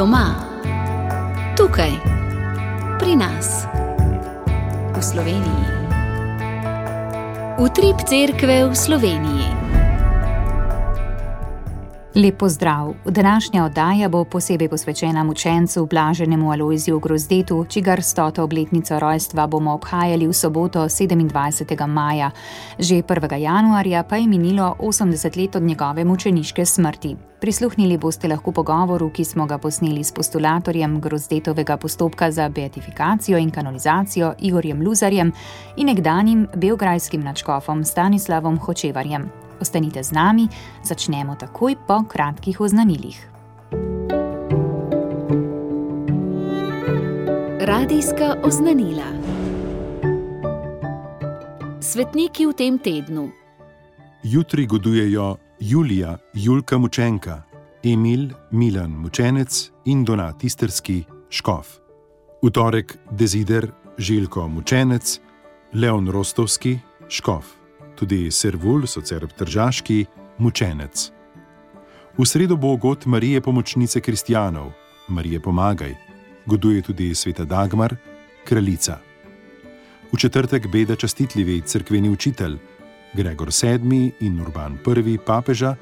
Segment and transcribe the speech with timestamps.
[0.00, 0.32] Doma,
[1.60, 1.92] tukaj,
[2.96, 3.68] pri nas,
[4.96, 5.66] v Sloveniji.
[7.60, 9.69] Utrip cerkve v Sloveniji.
[12.22, 12.94] Lepo zdrav.
[13.04, 20.26] Današnja oddaja bo posebej posvečena mučencu Blaženemu Alojziju Grozdetu, čigar stoto obletnico rojstva bomo obhajali
[20.26, 21.86] v soboto 27.
[21.86, 22.30] maja.
[22.78, 23.34] Že 1.
[23.36, 27.16] januarja pa je minilo 80 let od njegove mučeniške smrti.
[27.40, 33.50] Prisluhnili boste lahko pogovoru, ki smo ga posneli s postulatorjem Grozdetovega postopka za beatifikacijo in
[33.50, 35.32] kanonizacijo Igorjem Luzarjem
[35.76, 39.49] in nekdanjim belgrajskim načkofom Stanislavom Hočevarjem.
[39.60, 40.48] Ostanite z nami,
[40.82, 43.28] začnemo takoj po kratkih oznanilih.
[47.60, 49.04] Radijska oznanila.
[51.80, 53.28] Svetniki v tem tednu.
[54.24, 57.42] Jutri godujejo Julija, Julka Mučenka,
[57.84, 61.68] Emil, Milan Mučenec in Donat Isterski, Škof.
[62.42, 65.20] V torek Dezider, Željko Mučenec,
[65.72, 67.59] Leon Rostovski, Škof
[68.00, 70.06] tudi Servul, socerb Tržaški,
[70.38, 71.10] mučenec.
[72.16, 74.72] V sredo bo god Marije pomočnice kristijanov,
[75.08, 75.94] Marije pomagaj,
[76.46, 77.96] goduje tudi sveta Dagmar,
[78.44, 78.98] kraljica.
[80.12, 82.56] V četrtek beda častitljivi crkveni učitelj,
[83.12, 85.76] Gregor VII in Urban I papeža,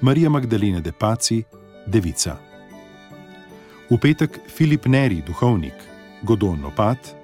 [0.00, 1.42] Marija Magdalena de Paci,
[1.86, 2.36] devica.
[3.90, 5.74] V petek Filip Neri, duhovnik,
[6.22, 7.14] Godon Opat,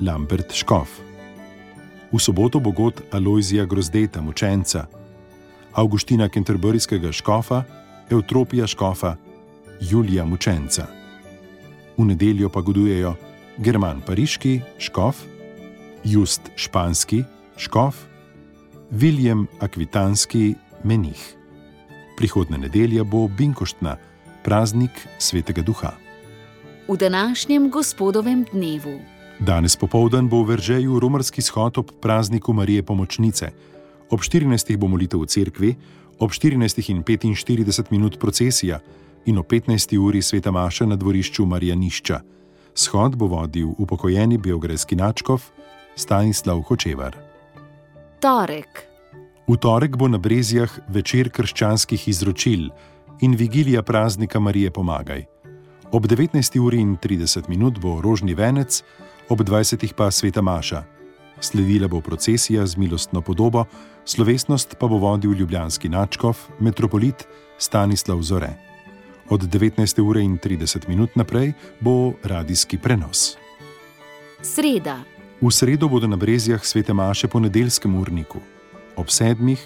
[0.00, 1.13] Lambert Škof.
[2.14, 4.86] V soboto bo god Alojzija Grozdeta, mučenca,
[5.72, 7.62] Augustina Kenterburijskega škofa,
[8.10, 9.16] Eutropija škofa,
[9.80, 10.86] Julija mučenca.
[11.98, 13.14] V nedeljo pa godujejo
[13.58, 15.16] German Pariški škof,
[16.04, 17.24] Just Španski
[17.56, 17.96] škof,
[18.92, 20.54] William Akvitanski
[20.84, 21.36] menih.
[22.16, 23.96] Prihodne nedelje bo Binkoštna,
[24.44, 25.90] praznik svetega duha.
[26.88, 29.13] V današnjem gospodovem dnevu.
[29.40, 33.50] Danes popoldan bo v Veržeju romarski shod ob prazniku Marije Pomočnice.
[34.10, 34.76] Ob 14.
[34.78, 35.70] bo molitev v cerkvi,
[36.22, 38.78] ob 14.45 minut procesija
[39.26, 39.98] in ob 15.
[39.98, 42.20] uri sveta Maša na dvorišču Marijanišča.
[42.74, 45.42] Shod bo vodil upokojeni biografski načkov
[45.96, 47.18] Stanislav Hočevar.
[48.20, 48.86] Torek.
[49.48, 52.70] V torek bo na Brezijah večer krščanskih izročil
[53.20, 55.26] in vigilija praznika Marije Pomagaj.
[55.92, 58.82] Ob 19.30 minut bo rožni venec,
[59.28, 59.92] ob 20.
[59.92, 60.84] pa sveta Maša.
[61.40, 63.64] Sledila bo procesija z milostno podobo,
[64.04, 67.26] slovesnost pa bo vodil ljubljanski načkov, metropolit
[67.58, 68.54] Stanislav Zore.
[69.28, 73.36] Od 19.30 minut naprej bo radijski prenos.
[74.42, 74.98] Sreda.
[75.40, 78.40] V sredo bodo na Brezijah svete Maše po nedeljskem urniku,
[78.96, 79.60] ob sedmih,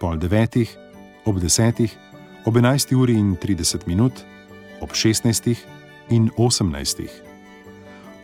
[0.00, 0.76] pol devetih,
[1.24, 1.96] ob desetih,
[2.44, 4.12] ob 11.30 minut,
[4.80, 5.56] ob 16.
[6.08, 7.27] in 18.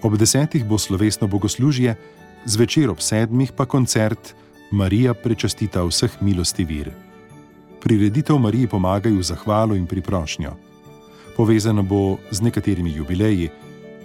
[0.04, 1.96] Ob desetih bo slovesno bogoslužje,
[2.44, 4.36] zvečer ob sedmih pa koncert
[4.68, 6.92] Marija prečastita vseh milosti vir.
[7.80, 10.52] Prireditev Mariji pomagajo v zahvalo in priprošnjo.
[11.36, 13.48] Povezano bo z nekaterimi jubileji,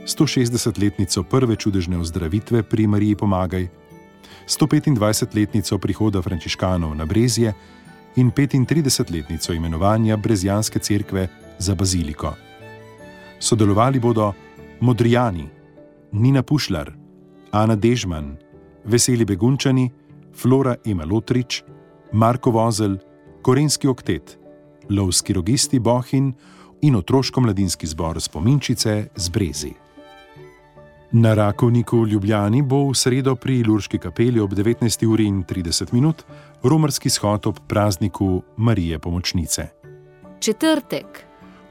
[0.08, 3.68] 160-letnico prve čudežne ozdravitve pri Mariji pomagaj,
[4.48, 7.54] 125-letnico prihoda frančiškanov na Brezje
[8.16, 11.28] in 35-letnico imenovanja Brezjanske cerkve
[11.60, 12.34] za baziliko.
[13.40, 14.34] Sodelovali bodo
[14.80, 15.59] Modrijani,
[16.12, 16.94] Nina Pušlar,
[17.52, 18.38] Ana Dežman,
[18.86, 19.92] Veseli Begunčani,
[20.34, 21.64] Flora Ema Lotrič,
[22.14, 22.97] Marko Vozel,
[23.42, 24.40] Korenski oktet,
[24.90, 26.34] Lovski rogisti Bohin
[26.81, 29.74] in otroško-mladinski zbor spominčice z Brezi.
[31.12, 36.25] Na Rakovniku v Ljubljani bo v sredo pri Lurški kapeli ob 19.30 minut
[36.64, 39.68] romarski shod ob prazniku Marije Pomočnice.
[40.40, 41.28] Četrtek.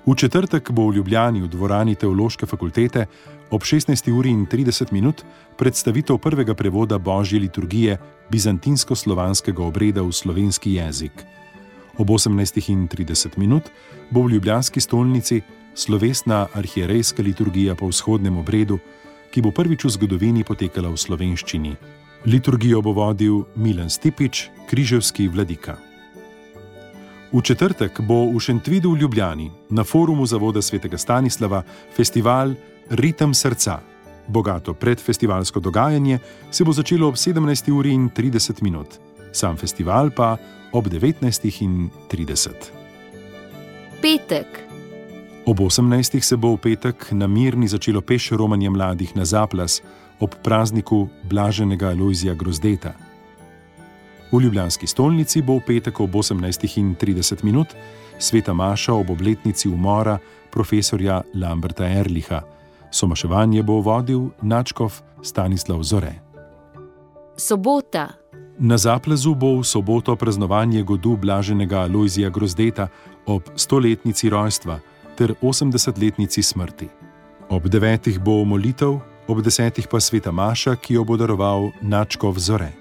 [0.08, 3.06] V četrtek bo v Ljubljani v dvorani Teološke fakultete
[3.50, 5.24] ob 16.30 minut
[5.56, 7.98] predstavitev prvega prevoda Božje liturgije
[8.32, 11.12] bizantinsko-slovanskega obreda v slovenski jezik.
[11.98, 13.68] Ob 18.30 minut
[14.10, 15.42] bo v Ljubljanski stolnici
[15.74, 18.78] slovesna arhierejska liturgija po vzhodnem obredu,
[19.30, 21.76] ki bo prvič v zgodovini potekala v slovenščini.
[22.24, 25.87] Liturgijo bo vodil Milan Stipič, križevski vladika.
[27.32, 31.62] V četrtek bo v Šentvidu v Ljubljani na forumu Zavoda svetega Stanislava
[31.96, 32.54] festival
[32.90, 33.80] Ritem srca.
[34.28, 36.18] Bogato predfestivalsko dogajanje
[36.50, 38.86] se bo začelo ob 17.30 minut,
[39.32, 40.36] sam festival pa
[40.72, 42.50] ob 19.30.
[44.02, 44.46] Petek.
[45.46, 46.20] Ob 18.
[46.20, 49.82] se bo v petek na mirni začelo peš romanje mladih na Zaplas
[50.20, 53.07] ob prazniku Blaženega Alojzija Grozdeta.
[54.32, 57.72] V Ljubljanski stolnici bo v petek ob 18.30 minut
[58.18, 60.18] sveta Maša ob obletnici umora
[60.50, 62.42] profesorja Lamberta Erliha.
[62.90, 66.12] Somaševanje bo vodil Načkov Stanislav Zore.
[67.36, 68.08] Sobota.
[68.58, 72.88] Na zaplazu bo v soboto praznovanje godu blaženega Aloizija Grozdeta
[73.26, 74.80] ob stoletnici rojstva
[75.16, 76.88] ter 80-letnici smrti.
[77.48, 78.98] Ob devetih bo molitev,
[79.28, 82.77] ob desetih pa sveta Maša, ki jo bo daroval Načkov Zore.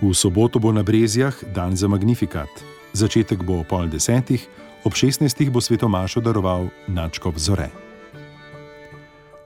[0.00, 2.48] V soboto bo na Brezjah dan za Magnifikat,
[2.96, 4.40] začetek bo pol desetih,
[4.80, 7.68] ob šestnestih bo sveto Mašo daroval Načkov Zore.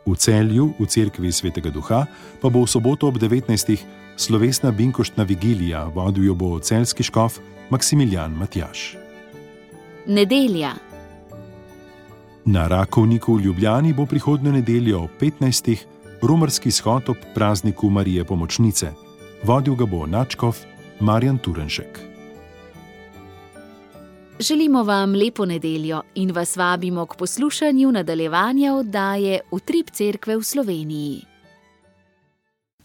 [0.06, 2.06] V celju, v cerkvi svetega duha,
[2.38, 3.50] pa bo v soboto ob 19.
[4.14, 7.42] slovesna binkoštna vigilija, vodil jo bo celski škof
[7.74, 8.94] Maksimilijan Matjaš.
[10.06, 10.78] Nedelja.
[12.46, 15.82] Na Rakovniku v Ljubljani bo prihodnjo nedeljo ob 15.
[16.22, 19.03] romarski shod ob prazniku Marije Pomočnice
[19.44, 20.56] vodil ga bo Načkov
[21.00, 22.00] Marjan Turenšek.
[24.40, 31.20] Želimo vam lepo nedeljo in vas vabimo k poslušanju nadaljevanja oddaje Utrip Cerkve v Sloveniji.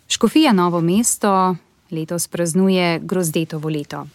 [0.07, 1.55] Škofija Novo mesto
[1.91, 4.07] letos praznuje Grozdetovo leto.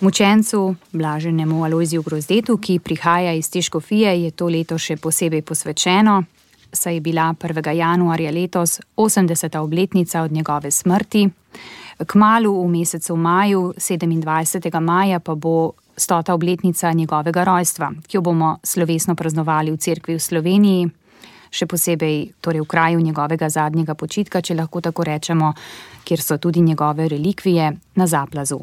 [0.00, 6.24] Mučencu, blaženemu Aloiziju Grozdetu, ki prihaja iz te škofije, je to leto še posebej posvečeno,
[6.72, 7.70] saj je bila 1.
[7.70, 9.58] januarja letos 80.
[9.58, 11.28] obletnica od njegove smrti.
[12.06, 14.80] Kmalu v mesecu maju, 27.
[14.80, 20.20] maja, pa bo stota obletnica njegovega rojstva, ki jo bomo slovesno praznovali v cerkvi v
[20.20, 20.90] Sloveniji,
[21.54, 25.52] še posebej torej v kraju njegovega zadnjega počitka, če lahko tako rečemo,
[26.04, 28.58] kjer so tudi njegove relikvije na zaplazu.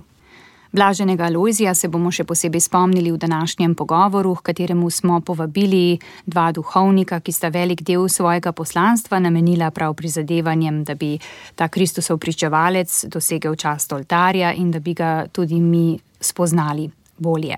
[0.71, 6.51] Blaženega Lojzija se bomo še posebej spomnili v današnjem pogovoru, v kateremu smo povabili dva
[6.56, 11.18] duhovnika, ki sta velik del svojega poslanstva namenila prav prizadevanjem, da bi
[11.56, 17.57] ta Kristusov pričevalec dosegel čast oltarja in da bi ga tudi mi spoznali bolje.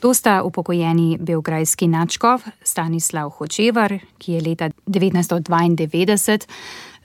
[0.00, 6.46] To sta upokojeni belgrajski načkov Stanislav Hočevar, ki je leta 1992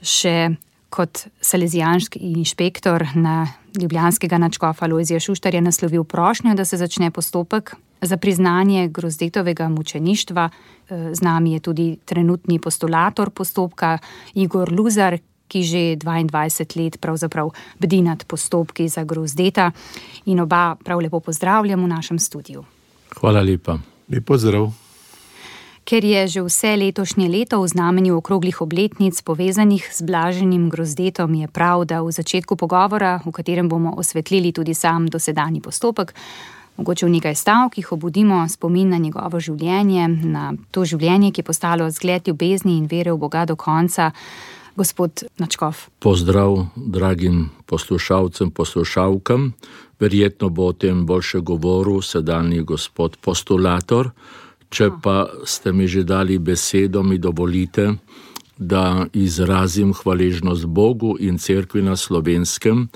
[0.02, 0.56] še
[0.90, 3.48] kot salezijanski inšpektor na
[3.80, 10.50] ljubljanskega načkofa Lojzija Šuštarja naslovil prošnjo, da se začne postopek za priznanje grozdetovega mučeništva.
[10.88, 13.98] Eh, z nami je tudi trenutni postulator postopka
[14.34, 15.18] Igor Luzar,
[15.48, 19.70] ki že 22 let pravzaprav bdi nad postopki za grozdeta
[20.24, 22.64] in oba prav lepo pozdravljam v našem studiu.
[23.20, 23.78] Hvala lepa.
[24.08, 24.85] Lep pozdrav.
[25.86, 31.46] Ker je že vse letošnje leto v znamenju okroglih obletnic povezanih z blaženim grozdetom, je
[31.46, 36.10] prav, da v začetku pogovora, v katerem bomo osvetlili tudi sam dosedani postopek,
[36.74, 41.86] mogoče v nekaj stavkih obudimo spomin na njegovo življenje, na to življenje, ki je postalo
[41.94, 44.10] zgled ljubezni in vere v Boga do konca.
[44.74, 45.86] Gospod Načkov.
[46.02, 49.54] Pozdrav dragim poslušalcem, poslušalkam.
[50.02, 54.10] Verjetno bo o tem boljše govoril sedanji gospod postulator.
[54.70, 57.94] Če pa ste mi že dali besedo, mi dovolite,
[58.58, 62.88] da izrazim hvaležnost Bogu in Cerkvi na slovenskem,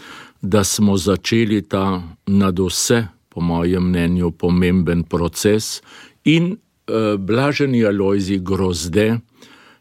[0.43, 5.82] da smo začeli ta nad vse, po mojem mnenju, pomemben proces
[6.25, 9.20] in eh, blaženi Alojzi grozde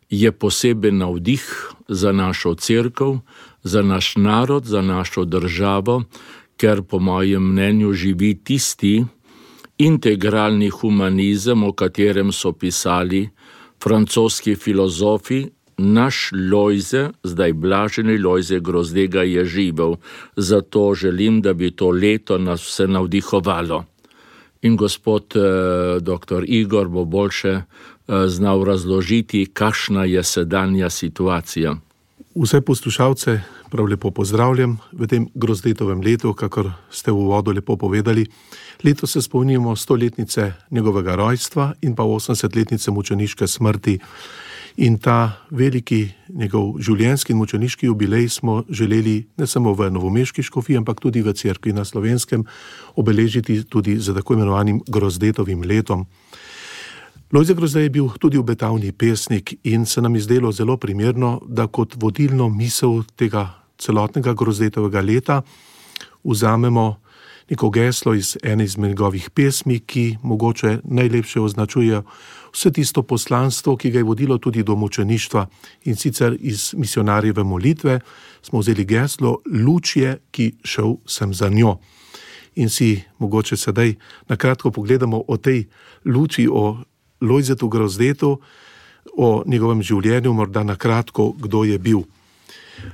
[0.09, 1.43] je poseben navdih
[1.87, 3.17] za našo crkv,
[3.63, 6.03] za naš narod, za našo državo,
[6.57, 9.05] ker po mojem mnenju živi tisti,
[9.79, 13.29] integralni humanizem, o katerem so pisali
[13.83, 19.95] francoski filozofi, naš Lojze, zdaj blaženi Lojze Grozdega je živel,
[20.35, 23.85] zato želim, da bi to leto nas vse navdihovalo.
[24.61, 26.43] In gospod eh, dr.
[26.47, 27.63] Igor bo boljše eh,
[28.27, 31.75] znal razložiti, kakšna je sedanja situacija.
[32.35, 33.39] Vse poslušalce
[33.69, 38.25] prav lepo pozdravljam v tem grozdetovem letu, kakor ste v uvodu lepo povedali.
[38.83, 43.99] Leto se spomnimo stoletnice njegovega rojstva in pa 80-letnice mučeniške smrti.
[44.77, 50.77] In ta veliki njegov življenjski in mučeniški jubilej smo želeli ne samo v Novomeški škofi,
[50.77, 52.45] ampak tudi v Cerkvi na Slovenskem
[52.95, 56.07] obeležiti tudi z tako imenovanim grozdetovim letom.
[57.33, 61.67] Lojze Grozdej je bil tudi obetavni pesnik in se nam je zdelo zelo primerno, da
[61.67, 65.41] kot vodilno misel tega celotnega grozdetovega leta
[66.23, 66.99] vzamemo
[67.49, 72.01] neko geslo iz ene izmed njegovih pesmi, ki mogoče najlepše označuje
[72.53, 75.47] vse tisto poslanstvo, ki ga je vodilo tudi do mučeništva
[75.85, 77.99] in sicer iz misionarjeve molitve
[78.41, 81.77] smo vzeli geslo Luč je, ki šel sem za njo.
[82.55, 83.95] In si mogoče sedaj
[84.27, 85.65] na kratko pogledamo o tej
[86.05, 86.77] luči, o
[87.21, 88.39] Lojzetu Grozdetu,
[89.17, 92.03] o njegovem življenju, morda na kratko, kdo je bil.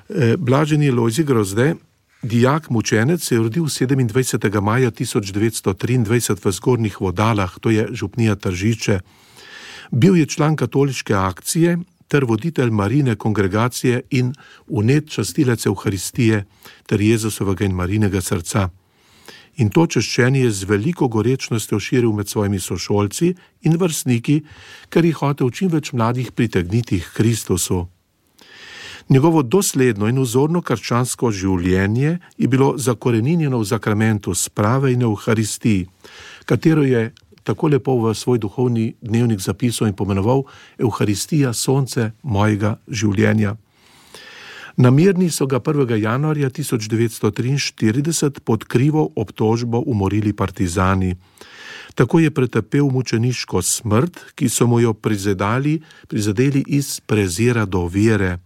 [0.09, 1.75] Eh, blaženi Lojzi Grozde
[2.21, 4.61] dijak mučenec se je rodil 27.
[4.61, 8.99] maja 1923 v Zgornjih vodalah, to je župnija Tržiče.
[9.91, 11.77] Bil je član katoliške akcije
[12.07, 14.33] ter voditelj marine kongregacije in
[14.67, 16.45] unet častilec Euharistije
[16.85, 18.69] ter Jezusovega in marinega srca.
[19.55, 24.41] In to češčenje je z veliko gorečnostjo širil med svojimi sošolci in vrstniki,
[24.89, 27.85] ker jih hotel čim več mladih pritegniti k Kristusu.
[29.09, 35.85] Njegovo dosledno in vzorno krščansko življenje je bilo zakorenjeno v zakramentu sprave in Euharistiji,
[36.45, 37.11] katero je
[37.45, 40.43] tako lepo v svoj duhovni dnevnik zapisal in pomenoval
[40.79, 43.55] Euharistija, sonce mojega življenja.
[44.77, 45.95] Na mirni so ga 1.
[46.01, 51.15] januarja 1943 pod krivo obtožbo umorili partizani.
[51.95, 58.39] Tako je pretepel mučeniško smrt, ki so mu jo prizadeli, prizadeli iz prezira do vere.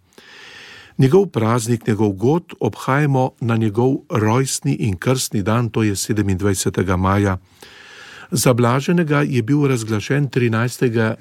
[1.00, 6.98] Njegov praznik, njegov god obhajamo na njegov rojstni in krstni dan, to je 27.
[6.98, 7.38] maja.
[8.32, 11.15] Za blaženega je bil razglašen 13.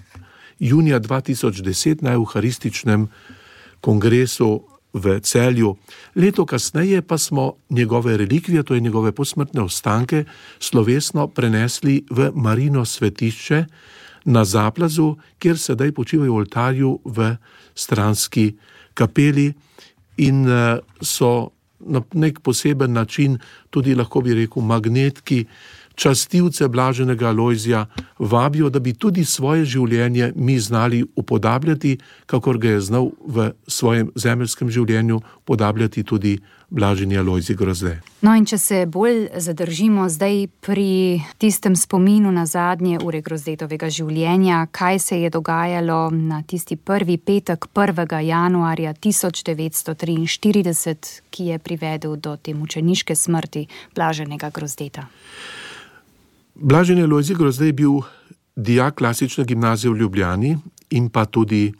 [0.58, 3.06] junija 2010 na Euharističnem
[3.80, 5.76] kongresu v celju.
[6.14, 10.25] Leto kasneje pa smo njegove relikvije, to je njegove posmrtne ostanke,
[10.58, 13.64] slovesno prenesli v Marino svetišče
[14.25, 17.37] na Zaplazu, kjer sedaj počivajo v oltarju v
[17.75, 18.56] stranski
[18.94, 19.52] kapeli
[20.18, 23.38] in eh, so na nek poseben način
[23.70, 25.44] tudi lahko bi rekel magnetki,
[25.99, 27.87] častilce blaženega Lojzija
[28.19, 34.11] vabijo, da bi tudi svoje življenje mi znali upodabljati, kakor ga je znal v svojem
[34.14, 36.38] zemeljskem življenju podabljati tudi
[36.71, 38.00] blaženje Lojzi grozde.
[38.23, 44.67] No, in če se bolj zadržimo zdaj pri tistem spominu na zadnje ure grozdetovega življenja,
[44.71, 48.21] kaj se je dogajalo na tisti prvi petek 1.
[48.23, 55.09] januarja 1943, ki je privedel do te mučeniške smrti blaženega grozdeta.
[56.59, 58.00] Blažen Lojzi Grozde je bil
[58.57, 60.57] dijak klasične gimnazije v Ljubljani
[60.91, 61.73] in pa tudi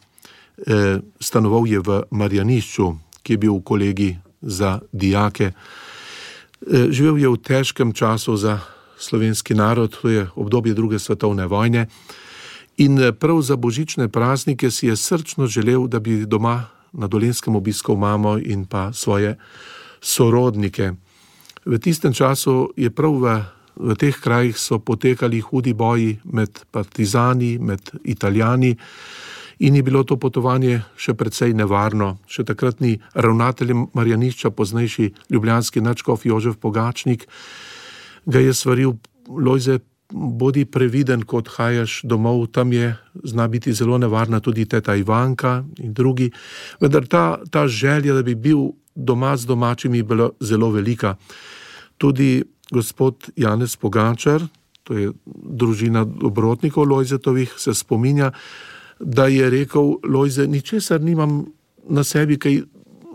[0.67, 2.93] eh, stanoval je v Marjanišču,
[3.23, 5.51] ki je bil kolegi za dijake.
[5.51, 8.59] Eh, živel je v težkem času za
[8.97, 11.87] slovenski narod, to je obdobje druge svetovne vojne.
[12.77, 17.55] In eh, prav za božične praznike si je srčno želel, da bi doma na dolenskem
[17.55, 19.35] obiskal mamo in pa svoje
[20.01, 20.93] sorodnike.
[21.65, 23.43] V tistem času je prav v
[23.79, 28.75] v teh krajih so potekali hudi boji med partizani, med italijani.
[29.59, 32.17] In je bilo to potovanje še precej nevarno.
[32.27, 37.27] Še takratni ravnatelj Marjanišča, poznejši ljubljanski načkov Jožef Pogačnik,
[38.25, 38.95] ga je svaril,
[39.29, 45.63] Lojze, bodi previden, ko odhajaš domov, tam je zna biti zelo nevarna tudi teta Ivanka
[45.77, 46.31] in drugi.
[46.81, 51.15] Vendar ta, ta želja, da bi bil doma z domačimi, je bila zelo velika.
[51.97, 54.43] Tudi gospod Janez Pogačar,
[54.83, 58.31] to je družina obrotnikov Lojzetovih, se spominja,
[58.99, 61.45] da je rekel: Lojze, ničesar nimam
[61.89, 62.61] na sebi, kaj,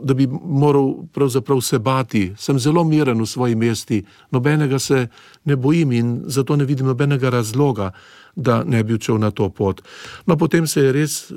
[0.05, 2.33] da bi moral pravzaprav se bati.
[2.37, 5.07] Sem zelo miren v svoji mesti, nobenega se
[5.45, 7.93] ne bojim in zato ne vidim nobenega razloga,
[8.37, 9.83] da ne bi šel na to pot.
[10.27, 11.33] No, potem se je res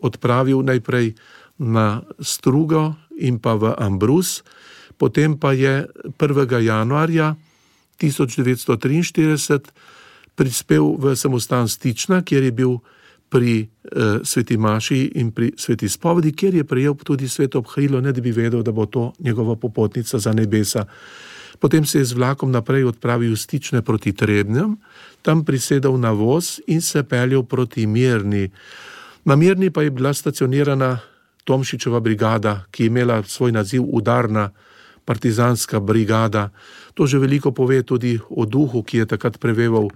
[0.00, 1.14] odpravil najprej
[1.58, 4.42] na Strugo in pa v Ambrus,
[4.98, 5.86] potem pa je
[6.18, 6.60] 1.
[6.60, 7.34] januarja
[8.00, 9.58] 1943
[10.36, 12.78] prispel v samostan Stična, kjer je bil
[13.28, 13.66] pri eh,
[14.22, 18.32] sveti Maši in pri sveti spovedi, kjer je prejel tudi sveto obhajilo, ne da bi
[18.32, 20.84] vedel, da bo to njegova popotnica za nebesa.
[21.58, 24.76] Potem se je z vlakom naprej odpravil v Stične proti Trebnjem,
[25.22, 28.50] tam prisedel na voz in se peljal proti Mirni.
[29.24, 30.98] Na Mirni pa je bila stacionirana
[31.44, 34.50] Tomšičeva brigada, ki je imela svoj naziv Udarna
[35.06, 36.50] partizanska brigada.
[36.94, 39.88] To že veliko pove tudi o duhu, ki je takrat preveval,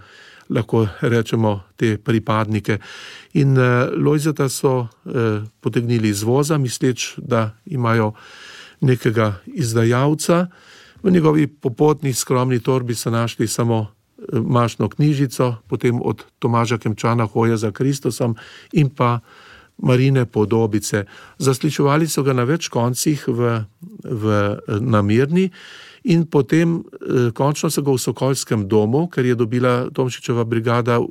[0.51, 2.79] lahko rečemo, te pripadnike.
[3.35, 8.13] In uh, Lojzeta so uh, potegnili iz voza, misleč, da imajo
[8.81, 10.47] nekega izdajalca.
[11.03, 13.89] V njegovi popotni skromni torbi so našli samo uh,
[14.43, 18.37] mašno knjižico, potem od Tomaža Kemčana hoja za Kristusom
[18.73, 19.21] in pa
[19.83, 21.05] marine podobice.
[21.39, 23.65] Zaslišovali so ga na več koncih v,
[24.05, 24.25] v
[24.81, 25.51] namirni
[26.05, 31.07] in potem eh, končno so ga v Sokolskem domu, ker je dobila Tomšičeva brigada eh,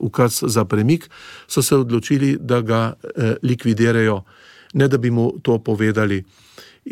[0.00, 1.08] ukaz za premik,
[1.48, 4.22] so se odločili, da ga eh, likvidirajo,
[4.74, 6.22] ne da bi mu to povedali.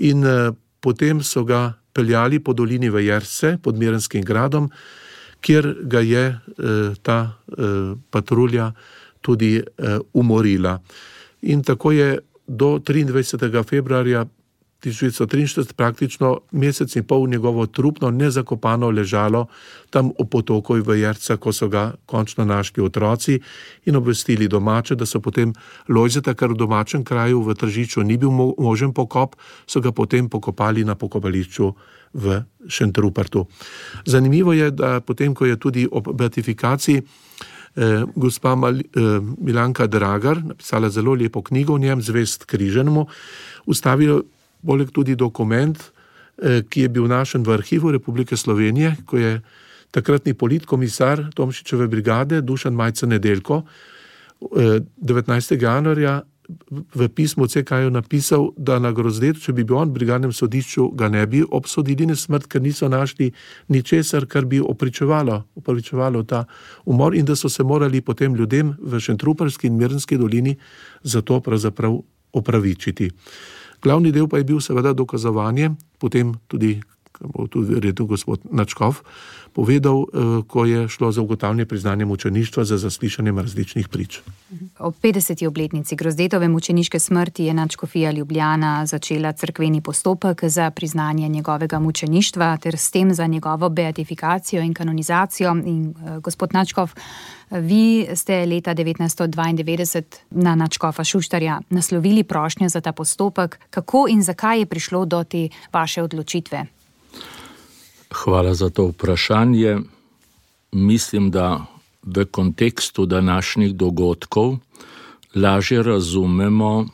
[0.05, 4.71] In eh, potem so ga peljali po dolini Vejerse pod Mirenskim gradom,
[5.45, 8.73] kjer ga je eh, ta eh, patrulja
[9.25, 10.77] tudi uh, umorila.
[11.49, 13.65] In tako je do 23.
[13.65, 14.27] februarja
[14.85, 19.47] 1943 praktično mesec in pol njegovo trupno nezakopano ležalo
[19.91, 23.41] tam v potoku v Jerca, ko so ga končno našli otroci
[23.85, 25.53] in obvestili domače, da so potem
[25.89, 30.85] Lojzeta, kar v domačem kraju v Tržiču ni bil možen pokop, so ga potem pokopali
[30.85, 31.73] na pokopališču
[32.15, 33.47] v Šentrupertu.
[34.07, 37.03] Zanimivo je, da potem, ko je tudi ob beatifikaciji
[37.77, 43.07] eh, gospa Mal, eh, Milanka Dragar napisala zelo lepo knjigo o njem, Zvest križenemu,
[43.67, 44.23] ustavila
[44.67, 45.79] poleg tudi dokument,
[46.43, 49.41] eh, ki je bil našen v arhivu Republike Slovenije, ko je
[49.91, 53.63] takratni politkomisar Tomšičeve brigade Dušan Majca Nedelko
[54.57, 55.63] eh, 19.
[55.63, 56.23] januarja
[56.95, 61.09] v pismu CK-ju napisal, da na grozdetu, če bi bil on v brigadnem sodišču, ga
[61.09, 63.33] ne bi obsodili na smrt, ker niso našli
[63.69, 66.45] ničesar, kar bi opričevalo, opričevalo ta
[66.85, 70.57] umor in da so se morali potem ljudem v Šentruperski in Mirnski dolini
[71.03, 71.99] za to pravzaprav
[72.33, 73.11] opravičiti.
[73.83, 76.81] Glavni del pa je bil seveda dokazovanje, potem tudi,
[77.21, 79.03] bo tudi rekel gospod Načkov,
[79.53, 84.21] povedal, eh, ko je šlo za ugotavljanje priznanja mučeništva za zaslišanjem različnih prič.
[84.79, 85.47] Ob 50.
[85.47, 92.77] obletnici grozdetove mučeniške smrti je Načkofija Ljubljana začela crkveni postopek za priznanje njegovega mučeništva ter
[92.77, 95.55] s tem za njegovo beatifikacijo in kanonizacijo.
[95.65, 96.91] In, eh, gospod Načkov,
[97.51, 103.59] vi ste leta 1992 na Načkofa Šuštarja naslovili prošnjo za ta postopek.
[103.71, 106.67] Kako in zakaj je prišlo do te vaše odločitve?
[108.15, 109.79] Hvala za to vprašanje.
[110.73, 111.67] Mislim, da
[112.03, 114.57] v kontekstu današnjih dogodkov
[115.35, 116.87] lažje razumemo,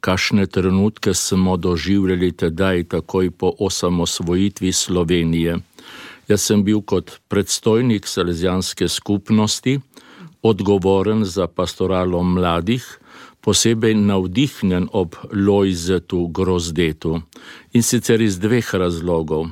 [0.00, 5.56] kakšne trenutke smo doživljali tedaj, takoj po osamosvojitvi Slovenije.
[6.28, 9.80] Jaz sem bil kot predstojnik Salezijanske skupnosti
[10.42, 12.98] odgovoren za pastoralo mladih,
[13.40, 17.20] posebej navdihnjen ob Lojzetu Grozdetu
[17.72, 19.46] in sicer iz dveh razlogov.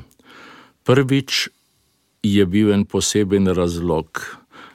[0.89, 1.49] Prvič
[2.23, 4.25] je bil en poseben razlog.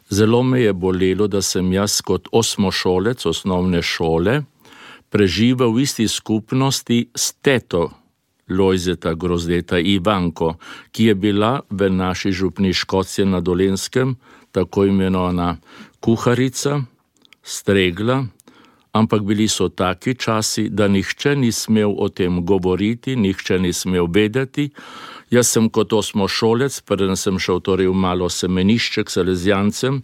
[0.10, 4.44] Zelo me je bolelo, da sem jaz kot osmošolec osnovne šole
[5.10, 7.90] preživel v isti skupnosti s teto
[8.50, 10.54] Lojzeta Grozdeta Ivanko,
[10.92, 14.16] ki je bila v naši župni Škocije na Dolenskem
[14.52, 15.58] tako imenovana
[16.00, 16.82] kuharica,
[17.44, 18.26] stregla,
[18.94, 24.06] ampak bili so taki časi, da nihče ni smel o tem govoriti, nihče ni smel
[24.14, 24.70] vedeti,
[25.34, 29.96] Jaz sem kot osmošolec, preden sem šel torej v malo semenišče k Salezijancem,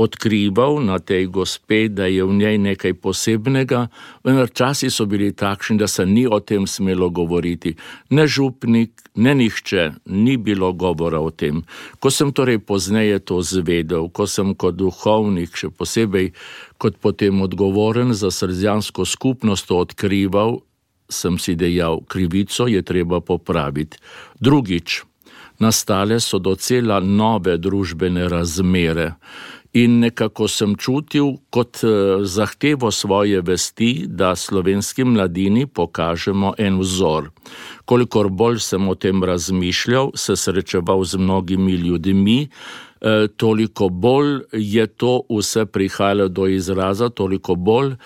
[0.00, 3.82] odkrival na tej gospe, da je v njej nekaj posebnega,
[4.24, 7.74] vendar časi so bili takšni, da se ni o tem smelo govoriti.
[8.16, 11.60] Ne župnik, ne nihče, ni bilo govora o tem.
[12.00, 16.32] Ko sem torej pozneje to zvedel, ko sem kot duhovnik, še posebej
[16.80, 20.62] kot potem odgovoren za salezijansko skupnost to odkrival,
[21.08, 23.98] sem si dejal, krivico je treba popraviti.
[24.40, 25.02] Drugič,
[25.58, 29.14] nastale so docela nove družbene razmere.
[29.76, 37.28] In nekako sem čutil kot eh, zahtevo svoje vesti, da slovenski mladini pokažemo en vzor.
[37.84, 44.86] Kolikor bolj sem o tem razmišljal, se srečeval z mnogimi ljudmi, eh, toliko bolj je
[44.86, 47.96] to vse prihajalo do izraza, toliko bolj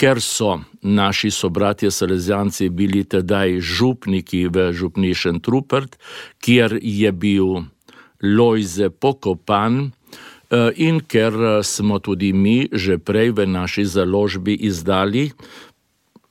[0.00, 5.98] ker so naši sobratje Salezijanci bili tedaj župniki v župnišen Trupert,
[6.40, 7.68] kjer je bil
[8.22, 9.90] Lojze pokopan.
[10.50, 15.30] Eh, in ker eh, smo tudi mi že prej v naši založbi izdali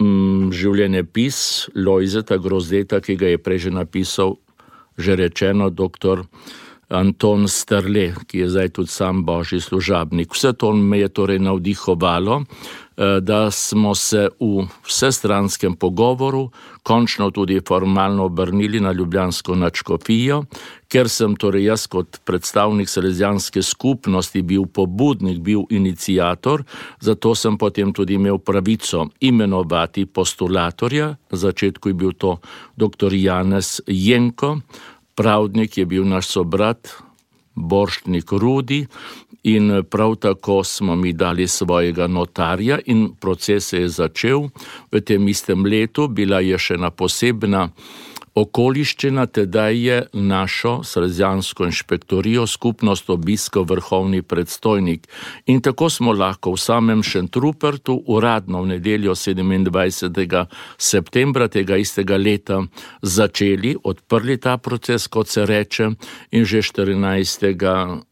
[0.02, 4.36] mm, življenjepis Lojzeta Grozdeta, ki ga je prej že napisal,
[4.98, 6.26] že rečeno, doktor
[6.90, 10.34] Anton Strle, ki je zdaj tudi sam božji služabnik.
[10.34, 12.44] Vse to me je torej navdihovalo,
[13.00, 16.50] Eh, da smo se v vsestranskem pogovoru
[16.84, 20.44] končno tudi formalno obrnili na Ljubljansko načkofijo,
[20.88, 26.64] ker sem torej jaz kot predstavnik Selezijanske skupnosti bil pobudnik, bil inicijator,
[27.00, 32.38] zato sem potem tudi imel pravico imenovati postulatorja, na začetku je bil to
[32.76, 33.14] dr.
[33.14, 34.58] Janez Jenko,
[35.20, 36.88] pravdnik je bil naš sobrat,
[37.56, 38.86] Borštnik Rudi,
[39.44, 44.48] in prav tako smo mi dali svojega notarja, in proces se je začel
[44.92, 46.08] v tem istem letu.
[46.08, 47.68] Bila je še ena posebna
[48.42, 55.08] okoliščina, teda je našo srezijansko inšpektorijo skupnost obiskal vrhovni predstojnik.
[55.46, 60.46] In tako smo lahko v samem Šentrupertu, uradno v nedeljo 27.
[60.78, 62.62] septembra tega istega leta,
[63.02, 65.92] začeli, odprli ta proces, kot se reče,
[66.32, 68.06] in že 14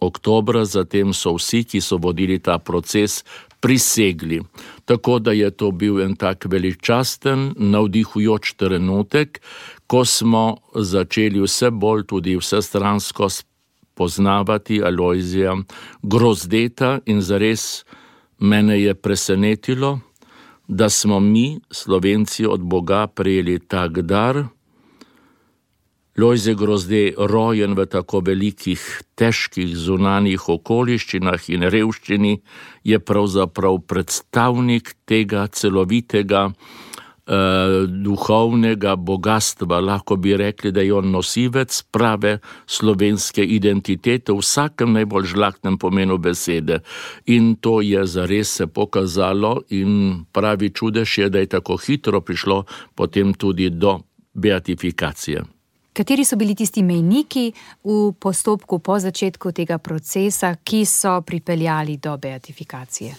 [0.00, 3.24] oktobra, zatem so vsi, ki so vodili ta proces,
[3.60, 4.42] prisegli.
[4.86, 9.40] Tako da je to bil en tak veličasten, navdihujoč trenutek,
[9.86, 13.28] ko smo začeli vse bolj tudi vse stransko
[13.94, 15.56] poznavati Alojzija
[16.02, 17.84] Grozdeta in zares
[18.38, 19.98] mene je presenetilo,
[20.68, 24.44] da smo mi, Slovenci, od Boga prejeli tak dar.
[26.16, 28.80] Lojze Grozde, rojen v tako velikih,
[29.20, 32.38] težkih zunanjih okoliščinah in revščini,
[32.88, 39.82] je pravzaprav predstavnik tega celovitega eh, duhovnega bogatstva.
[39.84, 46.16] Lahko bi rekli, da je on nosilec prave slovenske identitete v vsakem najbolj žlahtnem pomenu
[46.16, 46.80] besede.
[47.28, 52.64] In to je zares se pokazalo, in pravi čudež je, da je tako hitro prišlo
[52.96, 53.98] potem tudi do
[54.32, 55.55] beatifikacije.
[55.96, 57.52] Kateri so bili tisti mejniki
[57.84, 63.14] v postopku po začetku tega procesa, ki so pripeljali do beatifikacije?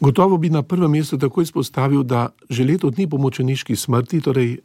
[0.00, 4.58] Gotovo bi na prvem mestu takoj izpostavil, da že leto dni po močeniški smrti, torej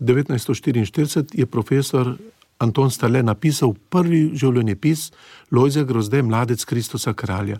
[0.00, 2.14] 1944, je profesor
[2.58, 5.10] Anton Stale napisal prvi življenjepis
[5.50, 7.58] Lojze Grozde, mladec Kristusa kralja.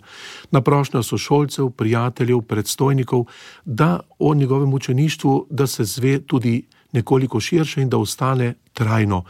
[0.51, 3.27] Na prošnjo sošolcev, prijateljev, predstojnikov,
[3.65, 6.61] da o njegovem učeništvu, da se zve tudi
[6.95, 9.23] nekoliko širše in da ostane trajno.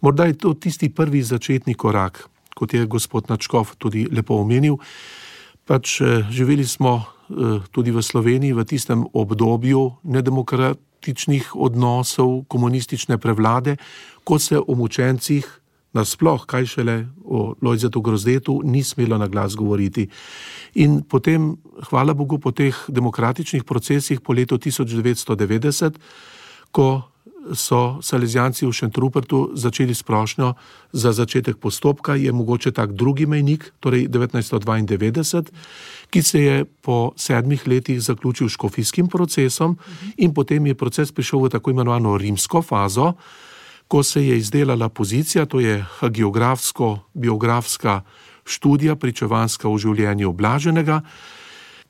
[0.00, 4.80] Morda je to tisti prvi začetni korak, kot je gospod Načkov tudi lepo omenil.
[5.64, 13.76] Pač eh, živeli smo eh, tudi v Sloveniji v tistem obdobju nedemokratičnih odnosov, komunistične prevlade,
[14.24, 15.60] ko se o mučencih,
[15.92, 20.08] nasploh, kaj šele o Lojzetu Grozdetu, ni smelo na glas govoriti.
[20.74, 21.56] In potem,
[21.90, 25.98] hvala Bogu, po teh demokratičnih procesih po letu 1990,
[26.70, 27.09] ko
[27.54, 30.54] so Salezijanci v Šentrupertu začeli s prošnjo
[30.92, 35.44] za začetek postopka, je mogoče tak drugi mejnik, torej 1992,
[36.10, 39.78] ki se je po sedmih letih zaključil škofijskim procesom
[40.16, 43.12] in potem je proces prišel v tako imenovano rimsko fazo,
[43.88, 48.00] ko se je izdelala pozicija, to je geografsko-biografska
[48.44, 51.00] študija pričevanska o življenju oblaženega.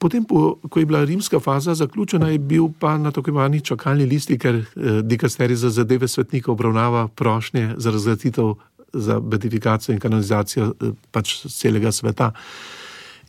[0.01, 4.07] Potem, po, ko je bila rimska faza zaključena, je bil pa na tako imenovani čakalni
[4.09, 8.55] listi, ker eh, dikasteri za zadeve svetnika obravnava prošnje za razglasitev,
[8.93, 12.33] za beatifikacijo in kanonizacijo eh, pač celega sveta.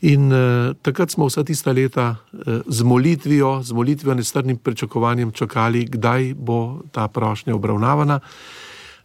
[0.01, 5.85] In eh, takrat smo vsa tista leta eh, z molitvijo, z molitvijo, nestrnim pričakovanjem čakali,
[5.85, 8.19] kdaj bo ta prošnja obravnavana.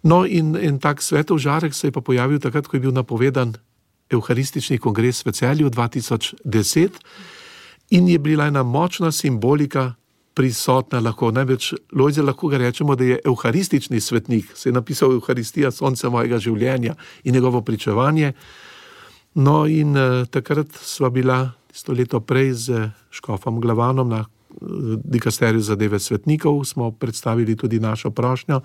[0.03, 3.57] No, in, in tak svetov žarek se je pa pojavil takrat, ko je bil napovedan
[4.11, 7.03] Euharistični kongres v celju 2010
[7.91, 9.95] in je bila ena močna simbolika
[10.35, 11.01] prisotna.
[11.01, 16.09] Lahko, največ Lojze lahko ga rečemo, da je evharistični svetnik, se je napisal Euharistija, sonce
[16.09, 16.95] mojega življenja
[17.25, 18.33] in njegovo pričevanje.
[19.35, 21.41] No, in uh, takrat sva bila
[21.73, 28.11] sto leto prej z Škofom Glavanom na uh, dikasteriju zadeve svetnikov, smo predstavili tudi našo
[28.11, 28.61] prošnjo,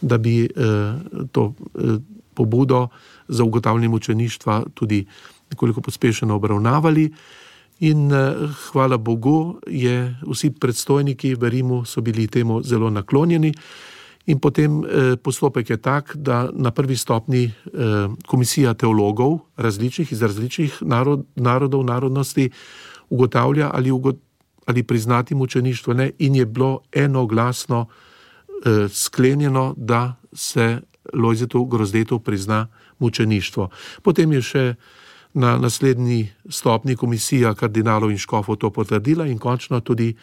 [0.00, 1.98] da bi uh, to uh,
[2.34, 2.88] pobudo
[3.28, 5.04] za ugotavljanje učeništva tudi
[5.50, 7.04] nekoliko pospešeno obravnavali.
[7.04, 7.16] Uh,
[7.78, 13.52] In uh, hvala Bogu, je vsi predstojniki v Rimu so bili temu zelo naklonjeni.
[14.26, 20.22] In potem uh, postopek je tak, da na prvi stopni uh, komisija teologov, različnih iz
[20.22, 22.50] različnih narod, narodov, narodnosti,
[23.08, 24.16] ugotavlja ali, ugot,
[24.66, 25.94] ali priznati mučeništvo.
[25.94, 26.10] Ne?
[26.18, 30.80] In je bilo enoglasno uh, sklenjeno, da se
[31.14, 32.66] Lojzetu Grozdetu prizna
[32.98, 33.70] mučeništvo.
[34.02, 34.74] Potem je še
[35.38, 40.16] na naslednji stopni komisija kardinalov in škofov to potrdila in končno tudi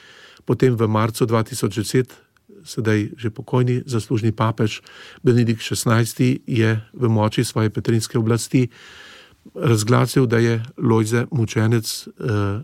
[0.45, 2.11] potem v marcu 2010,
[2.65, 4.81] sedaj že pokojni zaslužni papež
[5.23, 6.05] Benedikt XVI
[6.45, 8.67] je v moči svoje petrinske oblasti
[9.55, 12.61] razglasil, da je Lojze mučenec eh,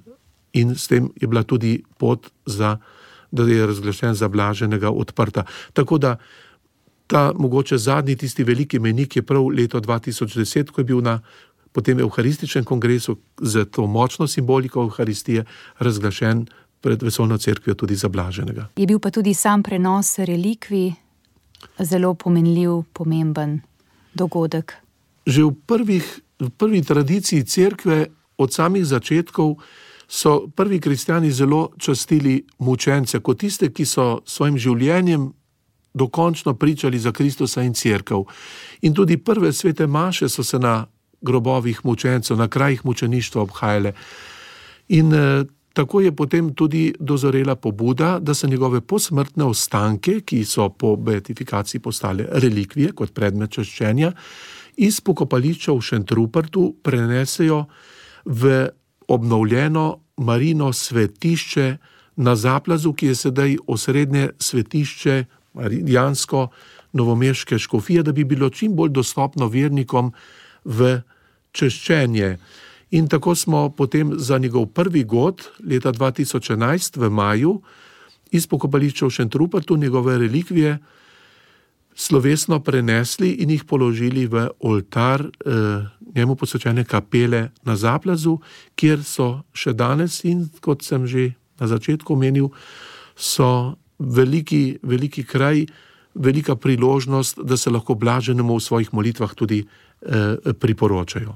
[0.54, 2.78] in s tem je bila tudi pot za,
[3.32, 5.46] da je razglašen za blaženega odprta.
[5.74, 6.18] Tako da
[7.08, 11.20] ta mogoče zadnji tisti veliki menik je prav leto 2010, ko je bil na
[11.72, 15.46] potem Euharističnem kongresu z to močno simboliko Euharistije
[15.80, 16.46] razglašen
[16.82, 18.68] pred vesolno crkvijo tudi za blaženega.
[18.76, 20.92] Je bil pa tudi sam prenos relikvij
[21.80, 23.62] zelo pomenljiv, pomemben
[24.14, 24.74] dogodek.
[25.26, 26.06] Že v, prvih,
[26.40, 28.08] v prvi tradiciji crkve,
[28.38, 29.56] od samih začetkov,
[30.08, 35.30] so prvi kristijani zelo častili mučence kot tiste, ki so svojim življenjem
[35.94, 38.26] dokončno pričali za Kristusa in crkv.
[38.82, 40.86] In tudi prve svete maše so se na
[41.22, 43.94] grobovih mučencev, na krajih mučeništva obhajale.
[44.88, 50.70] In eh, tako je potem tudi dozorela pobuda, da se njegove posmrtne ostanke, ki so
[50.70, 54.12] po beatifikaciji postale relikvije kot predmet čaščenja,
[54.78, 57.66] iz pokopališča v Šentrupertu prenesejo
[58.26, 58.70] v
[59.08, 61.78] obnovljeno marino svetišče
[62.16, 66.48] na Zaplazu, ki je sedaj osrednje svetišče Marijansko
[66.94, 70.14] novomeške škofije, da bi bilo čim bolj dostopno vernikom
[70.64, 71.02] v
[71.52, 72.38] češčenje.
[72.92, 77.62] In tako smo potem za njegov prvi god leta 2011 v maju
[78.32, 80.80] iz pokopališča v Šentrupertu njegove relikvije
[81.96, 88.40] slovesno prenesli in jih položili v oltar eh, njemu posvečene kapele na Zaplazu,
[88.76, 92.50] kjer so še danes in kot sem že na začetku omenil,
[93.16, 95.66] so veliki, veliki kraj,
[96.16, 99.68] velika priložnost, da se lahko blaženemu v svojih molitvah tudi
[100.02, 101.36] eh, priporočajo.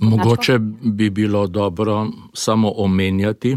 [0.00, 3.56] Mogoče bi bilo dobro samo omenjati,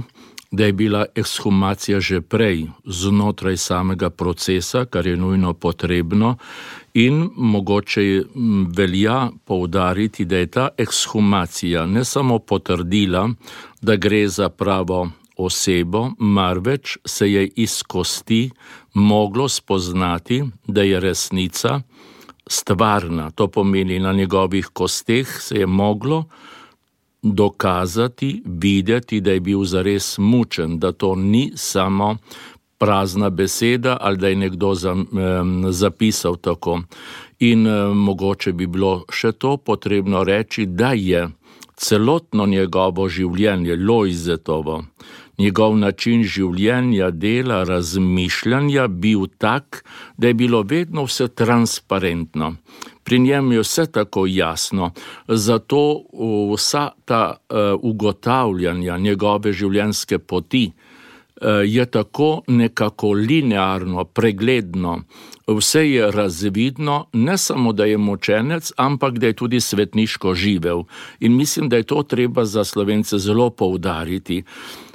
[0.52, 6.38] da je bila ekshumacija že prej znotraj samega procesa, kar je nujno potrebno,
[6.94, 8.24] in mogoče
[8.76, 13.30] velja poudariti, da je ta ekshumacija ne samo potrdila,
[13.82, 18.50] da gre za pravo osebo, marveč se je iz kosti
[18.94, 21.82] moglo spoznati, da je resnica
[22.50, 23.32] stvarna.
[23.32, 26.26] To pomeni, na njegovih kosteh se je moglo
[27.22, 32.18] dokazati, videti, da je bil zares mučen, da to ni samo
[32.78, 34.74] prazna beseda ali da je nekdo
[35.70, 36.82] zapisal tako.
[37.40, 41.28] In mogoče bi bilo še to potrebno reči, da je
[41.76, 44.84] celotno njegovo življenje, Lojzetovo,
[45.38, 49.84] njegov način življenja, dela, razmišljanja bil tak,
[50.18, 52.56] da je bilo vedno vse transparentno.
[53.04, 54.92] Pri njem je vse tako jasno,
[55.28, 56.02] zato
[56.54, 65.00] vsa ta uh, ugotavljanja njegove življenjske poti uh, je tako nekako linearno, pregledno.
[65.48, 70.84] Vse je razvidno, ne samo da je močenec, ampak da je tudi svetniško živel.
[71.20, 74.44] In mislim, da je to treba za slovence zelo poudariti.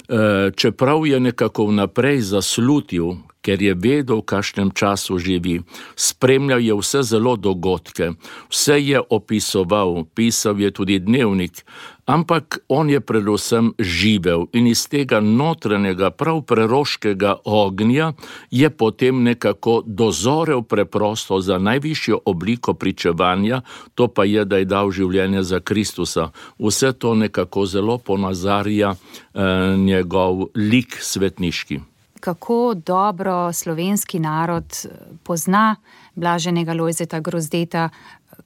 [0.09, 5.59] Eh, čeprav je nekako vnaprej zaslutil, ker je vedel, v kakšnem času živi,
[5.95, 8.15] spremljal je vse zelo dogodke,
[8.47, 11.65] vse je opisoval, pisal je tudi dnevnik,
[12.05, 18.13] ampak on je predvsem živel in iz tega notranjega, prav preroškega ognja
[18.51, 23.61] je potem nekako dozorel preprosto za najvišjo obliko pričevanja,
[23.95, 26.31] to pa je, da je dal življenje za Kristusa.
[26.59, 31.92] Vse to nekako zelo ponazarja eh, njegov lik svetniški.
[32.23, 34.89] Kako dobro slovenski narod eh,
[35.23, 35.75] pozna
[36.15, 37.89] blaženega Lojzeta Grozdeta,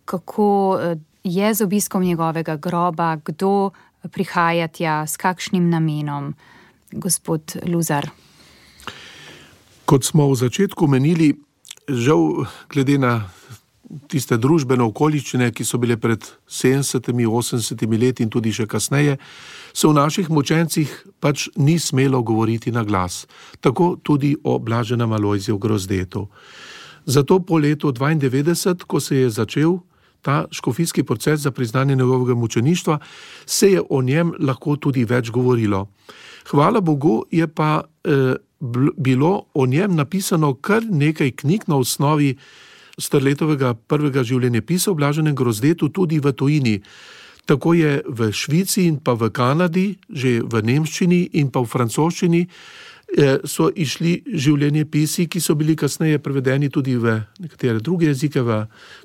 [0.05, 3.69] kako eh, je z obiskom njegovega groba, kdo
[4.11, 6.33] prihaja tja, s kakšnim namenom,
[6.91, 8.09] gospod Luzar.
[9.85, 11.35] Kot smo v začetku menili,
[11.87, 13.29] žal, glede na
[14.11, 19.17] tiste družbene okoliščine, ki so bile pred 70, 80 leti in tudi še kasneje,
[19.73, 20.91] se v naših močencih
[21.23, 23.25] pač ni smelo govoriti na glas,
[23.61, 26.27] tako tudi o blaženem Alojziju Grozdetu.
[27.07, 29.77] Zato po letu 92, ko se je začel
[30.21, 32.99] ta škofijski proces za priznanje njegovega mučeništva,
[33.45, 35.87] se je o njem lahko tudi več govorilo.
[36.51, 38.35] Hvala Bogu je pa eh,
[38.97, 42.35] bilo o njem napisano kar nekaj knjig na osnovi
[42.97, 46.81] Strletovega prvega življenja pisa v Blaženem grozdetu tudi v tujini.
[47.47, 52.41] Tako je v Švici in pa v Kanadi, že v Nemščini in pa v francoščini,
[53.07, 58.41] Eh, so išli življenje pisi, ki so bili kasneje prevedeni tudi v nekatere druge jezike,
[58.43, 58.57] v,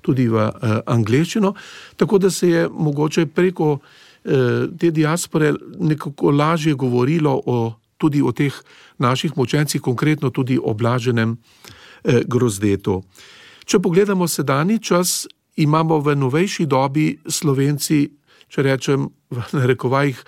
[0.03, 1.53] tudi v uh, angleščino,
[1.97, 8.35] tako da se je mogoče preko uh, te diaspore nekako lažje govorilo o, tudi o
[8.35, 8.51] teh
[8.99, 13.05] naših močencih, konkretno tudi o blaženem uh, grozdetu.
[13.73, 15.23] Če pogledamo sedajni čas,
[15.57, 18.03] imamo v novejši dobi Slovenci,
[18.53, 20.19] če rečem v narekovajih,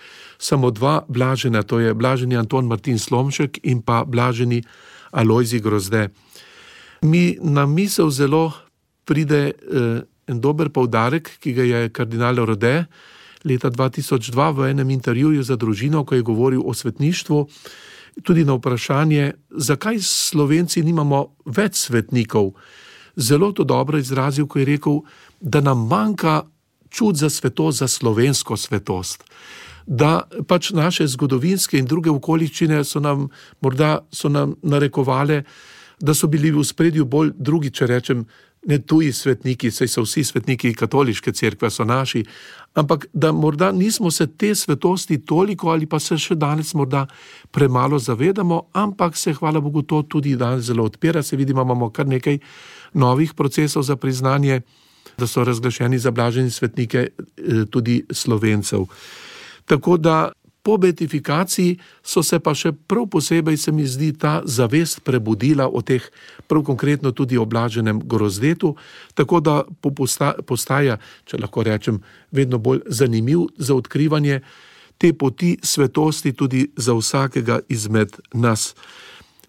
[0.40, 4.62] samo dva blažena, to je blaženi Anton Martin Slomšek in pa blaženi
[5.12, 6.06] Alojzi Grozde.
[7.04, 8.48] Mi na misel zelo
[9.04, 12.86] pride eh, en dober povdarek, ki ga je kardinal Rode
[13.44, 17.44] leta 2002 v enem intervjuju za družino, ko je govoril o svetništvu,
[18.24, 22.54] tudi na vprašanje, zakaj Slovenci nimamo več svetnikov.
[23.16, 25.00] Zelo to dobro izrazil, ko je rekel,
[25.40, 26.42] da nam manjka
[26.90, 29.24] čut za svetost, za slovensko svetost
[29.86, 33.28] da pač naše zgodovinske in druge okoliščine so nam
[33.60, 35.42] morda so nam narekovale,
[36.00, 38.24] da so bili v spredju bolj drugi, če rečem,
[38.66, 42.24] ne tuji svetniki, saj so vsi svetniki katoliške cerkve, so naši,
[42.74, 47.04] ampak da morda nismo se te svetosti toliko ali pa se še danes morda
[47.52, 51.22] premalo zavedamo, ampak se, hvala Bogu, to tudi danes zelo odpira.
[51.22, 52.38] Se vidimo, imamo kar nekaj
[52.94, 54.60] novih procesov za priznanje,
[55.18, 58.86] da so razglašeni za blaženi svetnike eh, tudi slovencev.
[59.66, 60.32] Tako da
[60.64, 65.82] Po beatifikaciji so se pa še prav posebej, se mi zdi, ta zavest prebudila o
[65.84, 66.00] teh,
[66.48, 68.70] prav konkretno tudi oblaženem grozdetu,
[69.12, 69.58] tako da
[70.48, 70.96] postaja,
[71.28, 71.98] če lahko rečem,
[72.32, 74.40] vedno bolj zanimiv za odkrivanje
[74.96, 78.72] te poti svetosti tudi za vsakega izmed nas.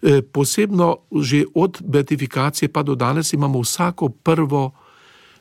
[0.02, 4.72] E, posebno že od beatifikacije pa do danes imamo vsako prvo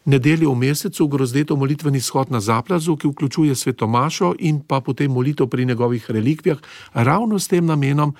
[0.05, 5.47] nedeljo v mesecu grozdeto molitveni shod na Zaplazu, ki vključuje svetomašo in pa potem molitev
[5.47, 6.57] pri njegovih relikvijah,
[6.93, 8.13] ravno s tem namenom,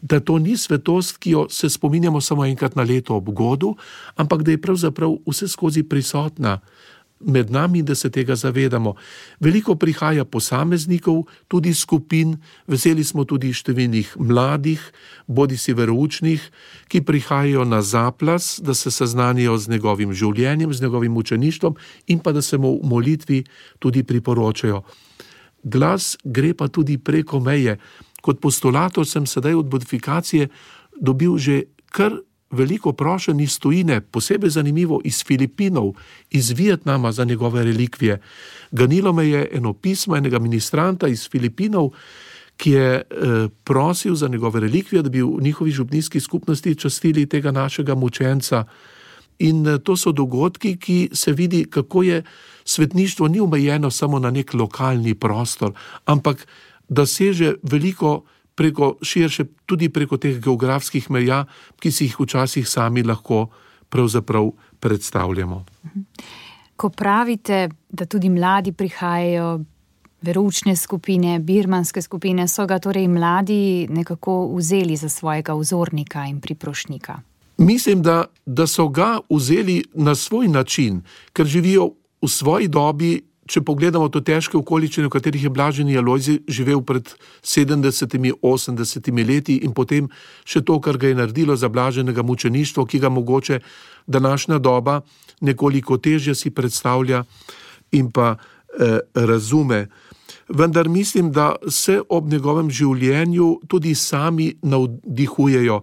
[0.00, 3.76] da to ni svetost, ki jo se spominjamo samo enkrat na leto ob godu,
[4.16, 6.60] ampak da je pravzaprav vse skozi prisotna
[7.24, 8.94] med nami, da se tega zavedamo.
[9.40, 14.80] Veliko prihaja posameznikov, tudi skupin, veseli smo tudi številnih mladih,
[15.26, 16.42] bodi si veroučnih,
[16.88, 22.32] ki prihajajo na zaplas, da se seznanijo z njegovim življenjem, z njegovim učeništvom in pa
[22.32, 23.44] da se mu v molitvi
[23.78, 24.82] tudi priporočajo.
[25.62, 27.78] Glas gre pa tudi preko meje.
[28.22, 30.48] Kot postulator sem sedaj od modifikacije
[31.00, 32.18] dobil že kar
[32.52, 35.92] veliko prošenj iz tujine, posebej zanimivo iz Filipinov,
[36.30, 38.20] iz Vietnama za njegove relikvije.
[38.70, 41.90] Ganilo me je eno pismo enega ministranta iz Filipinov,
[42.56, 43.02] ki je eh,
[43.64, 48.64] prosil za njegove relikvije, da bi v njihovi župnijski skupnosti častili tega našega mučenca.
[49.38, 52.22] In eh, to so dogodki, ki se vidi, kako je
[52.64, 55.72] svetništvo ni omejeno samo na nek lokalni prostor,
[56.04, 56.46] ampak
[56.88, 58.22] da seže veliko
[58.54, 61.44] preko širše, tudi preko teh geografskih meja,
[61.80, 63.46] ki si jih včasih sami lahko
[64.80, 65.64] predstavljamo.
[66.76, 69.60] Ko pravite, da tudi mladi prihajajo,
[70.22, 77.20] veručne skupine, birmanske skupine, so ga torej mladi nekako vzeli za svojega vzornika in priprošnika.
[77.58, 81.90] Mislim, da, da so ga vzeli na svoj način, ker živijo
[82.22, 87.08] v svoji dobi če pogledamo to težke okoliščine, v katerih je Blaženi Alojzi živel pred
[87.42, 90.08] 70-80 leti in potem
[90.44, 93.60] še to, kar ga je naredilo za blaženega mučeništva, ki ga mogoče
[94.06, 95.00] današnja doba
[95.40, 97.24] nekoliko težje si predstavlja
[97.92, 99.88] in pa eh, razume.
[100.48, 105.82] Vendar mislim, da se ob njegovem življenju tudi sami navdihujejo.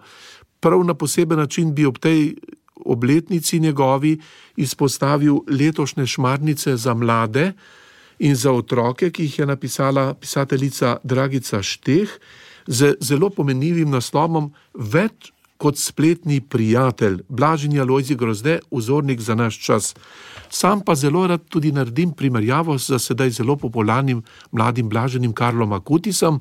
[0.60, 2.36] Prav na poseben način bi ob tej
[2.86, 4.20] obletnici njegovi
[4.56, 7.54] izpostavil letošnje šmarnice za mlade
[8.20, 12.10] in za otroke, ki jih je napisala pisateljica Dragica Šteh
[12.68, 19.96] z zelo pomenljivim naslovom Več kot spletni prijatelj, Blaženja Lojzi Grozde, vzornik za naš čas.
[20.50, 26.39] Sam pa zelo rad tudi naredim primerjavo z sedaj zelo popularnim mladim Blaženim Karlom Akutisom,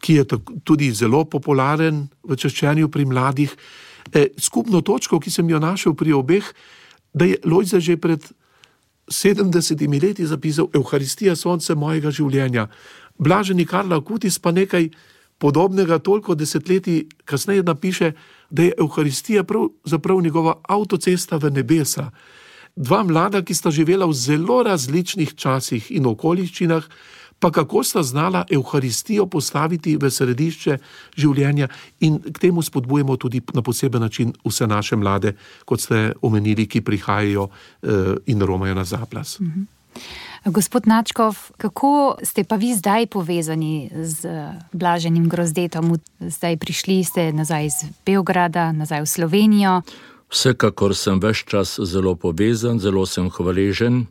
[0.00, 0.24] ki je
[0.64, 3.56] tudi zelo popularen v čaščenju pri mladih.
[4.12, 6.44] E, skupno točko, ki sem jo našel pri obeh,
[7.14, 8.22] da je Lojza že pred
[9.08, 12.68] 70 leti zapisal: Euharistija, sonce mojega življenja.
[13.18, 14.90] Blaženi Karla Kutis pa nekaj
[15.38, 18.12] podobnega, toliko desetletij kasneje napiše,
[18.50, 22.10] da je Euharistija pravzaprav njegova avtocesta v nebesa.
[22.76, 26.84] Dva mlada, ki sta živela v zelo različnih časih in okoliščinah,
[27.38, 30.78] pa kako sta znala Euharistijo postaviti v središče
[31.16, 31.68] življenja
[32.00, 36.80] in k temu spodbujamo tudi na poseben način vse naše mlade, kot ste omenili, ki
[36.80, 39.40] prihajajo eh, in romajo na zaplas.
[39.40, 39.62] Mhm.
[40.44, 44.28] Gospod Načkov, kako ste pa vi zdaj povezani z
[44.72, 45.98] blaženim grozdetom?
[46.20, 49.82] Zdaj prišli ste nazaj iz Beograda, nazaj v Slovenijo.
[50.30, 54.06] Vsekakor sem več čas zelo povezan, zelo sem hvaležen.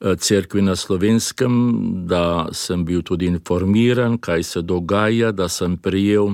[0.00, 1.52] Eh, cerkvi na slovenskem,
[2.08, 6.30] da sem bil tudi informiran, kaj se dogaja, da sem prijel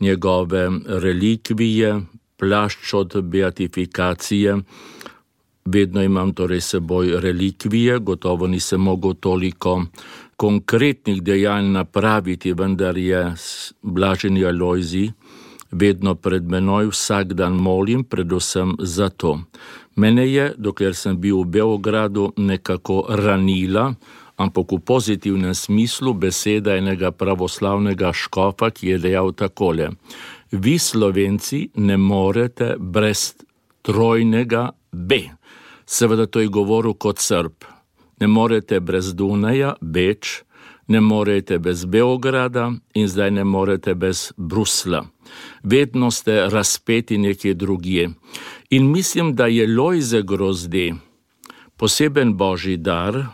[0.00, 2.00] njegove relikvije,
[2.36, 4.56] plašč od beatifikacije.
[5.64, 9.84] Vedno imam torej seboj relikvije, gotovo nisem mogel toliko
[10.36, 13.34] konkretnih dejanj napraviti, vendar je
[13.82, 15.10] blaženi Alojzi
[15.70, 19.38] vedno pred menoj, vsak dan molim, predvsem zato.
[19.98, 23.90] Mene je, dokler sem bil v Beogradu, nekako ranila,
[24.38, 29.90] ampak v pozitivnem smislu beseda enega pravoslavnega škofa, ki je dejal takole:
[30.54, 33.34] Vi, slovenci, ne morete brez
[33.82, 35.34] trojnega B.
[35.82, 37.66] Seveda to je govoril kot srb.
[38.20, 40.44] Ne morete brez Dunaja, Beč,
[40.88, 45.04] ne morete brez Beograda in zdaj ne morete brez Brusla.
[45.62, 48.08] Vedno ste razpeti nekje drugje.
[48.70, 50.94] In mislim, da je Lojze grozdi
[51.76, 53.26] poseben božji dar,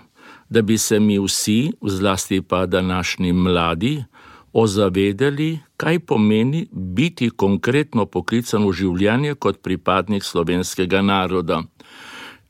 [0.48, 4.04] da bi se mi vsi, zlasti pa današnji mladi,
[4.52, 11.62] ozavedali, kaj pomeni biti konkretno poklican v življenje kot pripadnik slovenskega naroda.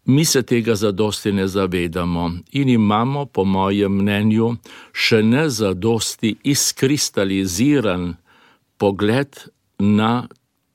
[0.04, 4.56] Mi se tega zadosti ne zavedamo in imamo, po mojem mnenju,
[4.92, 8.16] še ne zadosti izkristaliziran
[8.76, 9.38] pogled
[9.78, 10.26] na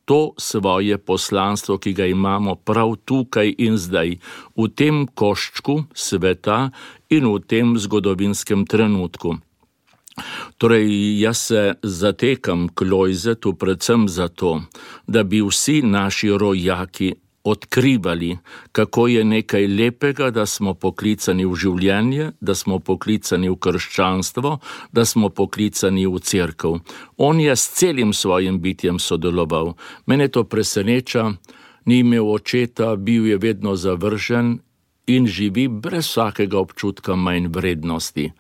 [0.09, 4.17] to svoje poslanstvo, ki ga imamo prav tukaj in zdaj,
[4.57, 6.71] v tem koščku sveta
[7.13, 9.37] in v tem zgodovinskem trenutku.
[10.57, 10.89] Torej,
[11.21, 14.61] jaz se zatekam k Lojzetu predvsem zato,
[15.07, 17.13] da bi vsi naši rojaki
[17.49, 18.37] odkrivali,
[18.71, 24.57] kako je nekaj lepega, da smo poklicani v življenje, da smo poklicani v krščanstvo,
[24.91, 26.79] da smo poklicani v crkvu.
[27.17, 29.75] On je s celim svojim bitjem sodeloval.
[30.05, 31.31] Mene to preseneča,
[31.85, 34.59] ni imel očeta, bil je vedno zavržen
[35.09, 38.31] in živi brez vsakega občutka manj vrednosti.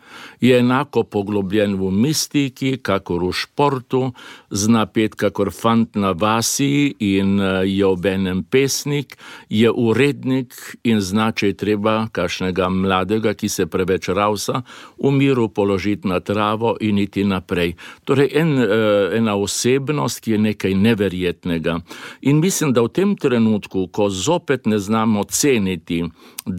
[0.41, 4.01] Je enako poglobljen v mistiki, kakor v športu,
[4.49, 9.17] zna pet kakor fant na vasi in eh, je obenem pesnik,
[9.49, 10.53] je urednik
[10.83, 14.61] in zna, če je treba kašnega mladega, ki se preveč ravsa,
[15.01, 17.75] v miru položiti na travo in iti naprej.
[18.05, 21.79] Torej, en, eh, ena osebnost, ki je nekaj neverjetnega.
[22.21, 26.03] In mislim, da v tem trenutku, ko zopet ne znamo ceniti,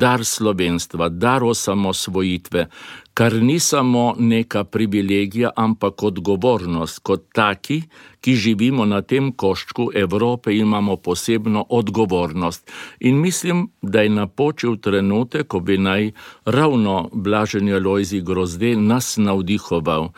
[0.01, 2.67] dar slovenstva, dar osamosvojitve,
[3.15, 7.03] kar ni samo neka privilegija, ampak odgovornost.
[7.05, 7.83] Kot taki,
[8.21, 12.71] ki živimo na tem koščku Evrope, imamo posebno odgovornost.
[13.01, 16.13] In mislim, da je napočil trenutek, ko bi naj
[16.45, 20.13] ravno blaženje Lojzi Grozde nas navdihoval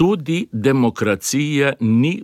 [0.00, 2.22] tudi demokracije ni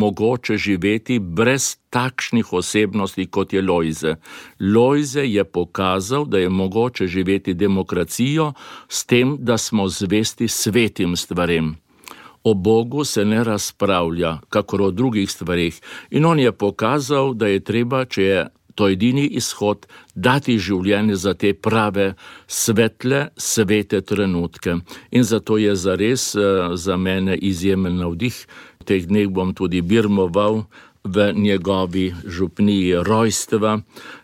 [0.00, 4.14] mogoče živeti brez takšnih osebnosti kot je Lojze.
[4.60, 8.52] Lojze je pokazal, da je mogoče živeti demokracijo
[8.88, 11.76] s tem, da smo zvesti svetim stvarem.
[12.44, 15.80] O Bogu se ne razpravlja, kakor o drugih stvarih,
[16.10, 19.86] in on je pokazal, da je treba, če je to edini izhod,
[20.18, 22.14] dati življenje za te prave,
[22.46, 24.80] svetle, svete trenutke.
[25.10, 28.36] In zato je za res eh, za mene izjemen navdih.
[28.84, 30.64] Teh dneh bom tudi birmoval
[31.04, 33.80] v njegovi župniji rojstva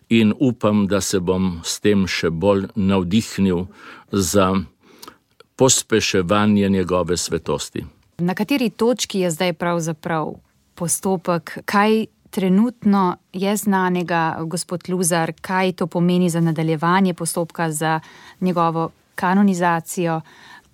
[0.08, 3.66] in upam, da se bom s tem še bolj navdihnil
[4.12, 4.52] za
[5.56, 7.84] pospeševanje njegove svetosti.
[8.18, 10.34] Na kateri točki je zdaj pravzaprav
[10.74, 18.00] postopek, kaj trenutno je znanega, gospod Luzar, kaj to pomeni za nadaljevanje postopka za
[18.40, 20.20] njegovo kanonizacijo?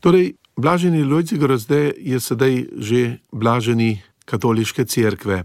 [0.01, 5.45] Torej, blaženi Lojci Grozde je sedaj že blaženi katoliške cerkve.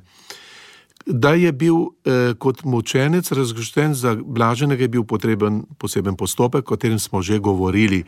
[1.05, 6.75] Da je bil eh, kot mučenec razglašen za blaženega, je bil potreben poseben postopek, o
[6.75, 8.03] katerem smo že govorili.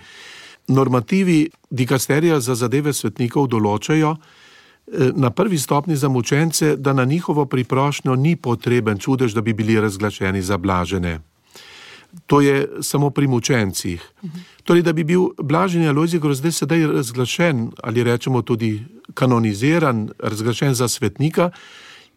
[0.67, 4.46] Normativi dikasterija za zadeve svetnikov določajo, Eh,
[5.15, 9.81] na prvi stopni za mučence, da na njihovo priprošnjo ni potreben čudež, da bi bili
[9.81, 11.19] razglašeni za blažene.
[12.25, 14.11] To je samo pri mučencih.
[14.63, 18.83] Torej, da bi bil blažen Alojzi Grozde sedaj razglašen ali rečemo tudi
[19.13, 21.51] kanoniziran, razglašen za svetnika,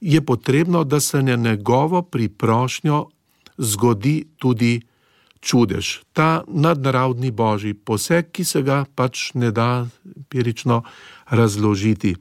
[0.01, 3.07] je potrebno, da se na njegovo priprošnjo
[3.59, 4.81] zgodi tudi
[5.41, 10.83] čudež, ta nadnaravni božji poseg, ki se ga pač ne da empirično
[11.31, 12.14] razložiti.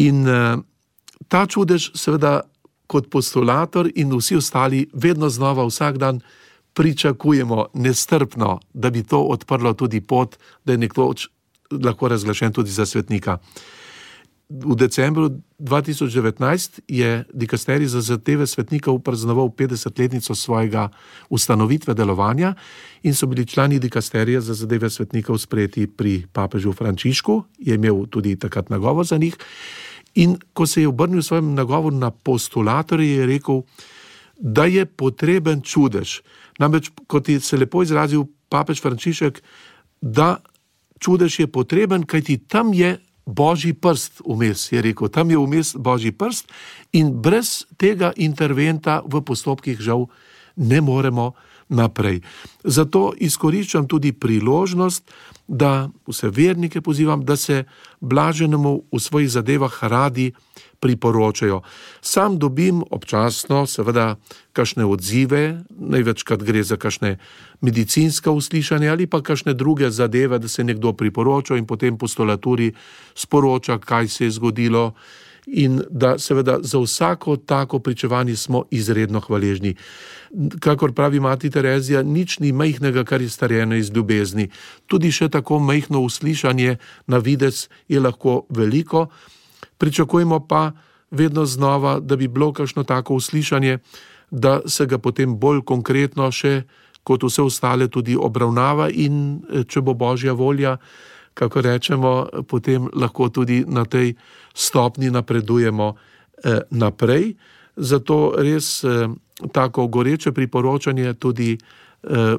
[0.00, 0.60] In uh,
[1.28, 2.40] ta čudež, seveda,
[2.90, 6.20] kot postulator in vsi ostali, vedno znova, vsak dan
[6.74, 11.12] pričakujemo nestrpno, da bi to odprlo tudi pot, da je nekdo
[11.70, 13.38] lahko razglašen tudi za svetnika.
[14.50, 20.88] V decembru 2019 je dikasterij za zadeve svetnikov praznoval 50-letnico svojega
[21.30, 22.54] ustanovitve delovanja
[23.02, 28.36] in so bili člani dikasterija za zadeve svetnikov sprejeti pri papežu Frančišku, je imel tudi
[28.36, 29.38] takrat nagovor za njih.
[30.14, 33.62] In ko se je obrnil svojem nagovoru na postulatorje, je rekel,
[34.38, 36.20] da je potreben čudež.
[36.58, 39.42] Namreč, kot je se lepo izrazil papež Frančišek,
[40.00, 40.40] da
[40.98, 46.12] čudež je potreben, kajti tam je božji prst vmes, je rekel, tam je vmes božji
[46.12, 46.50] prst
[46.92, 50.08] in brez tega interventa v postopkih žal
[50.56, 51.32] ne moremo
[51.70, 52.20] naprej.
[52.64, 55.10] Zato izkoriščam tudi priložnost,
[55.48, 57.64] da vse vernike pozivam, da se
[58.00, 60.32] blaženemu v svojih zadevah radi
[60.80, 61.62] priporočajo.
[62.00, 64.16] Sam dobim občasno, seveda,
[64.52, 67.16] kakšne odzive, največkrat gre za kakšne
[67.60, 72.72] medicinska uslišanja ali pa kakšne druge zadeve, da se nekdo priporoča in potem postolaturi
[73.14, 74.94] sporoča, kaj se je zgodilo
[75.46, 79.74] in da seveda za vsako tako pričevanje smo izredno hvaležni.
[80.60, 84.50] Kakor pravi mati Terezija, nič ni majhnega, kar je starjeno iz ljubezni.
[84.86, 86.76] Tudi še tako majhno uslišanje
[87.06, 89.06] na vides je lahko veliko,
[89.78, 90.72] pričakujemo pa
[91.10, 93.78] vedno znova, da bi bilo kakšno tako uslišanje
[94.30, 96.62] da se ga potem bolj konkretno še
[97.04, 100.76] kot vse ostale tudi obravnava in če bo božja volja,
[101.34, 104.14] kako rečemo, potem lahko tudi na tej
[104.54, 105.94] stopni napredujemo
[106.70, 107.34] naprej.
[107.76, 108.84] Zato res
[109.52, 111.58] tako goreče priporočanje tudi